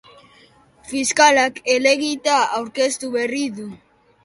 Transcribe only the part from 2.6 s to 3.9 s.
aurkeztu berri du.